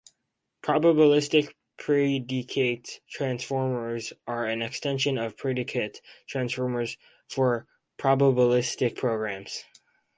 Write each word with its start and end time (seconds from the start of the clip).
"Probabilistic 0.63 1.53
Predicate 1.77 3.01
Transformers" 3.07 4.11
are 4.25 4.47
an 4.47 4.63
extension 4.63 5.19
of 5.19 5.37
predicate 5.37 6.01
transformers 6.27 6.97
for 7.29 7.67
probabilistic 7.99 8.95
programs. 8.95 9.63